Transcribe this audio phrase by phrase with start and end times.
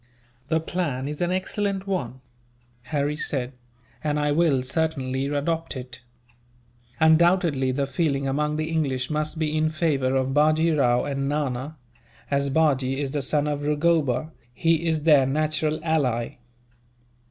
[0.47, 2.21] "The plan is an excellent one,"
[2.85, 3.53] Harry said,
[4.03, 6.01] "and I will certainly adopt it.
[6.99, 11.77] Undoubtedly, the feeling among the English must be in favour of Bajee Rao and Nana.
[12.31, 16.37] As Bajee is the son of Rugoba, he is their natural ally.